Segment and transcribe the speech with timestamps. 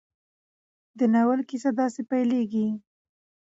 [0.97, 2.67] د ناول کیسه داسې پيلېږي.